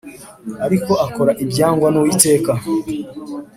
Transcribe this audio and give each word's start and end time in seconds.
Ariko 0.65 0.91
akora 1.05 1.31
ibyangwa 1.43 1.87
n 1.91 1.95
Uwiteka 1.99 2.51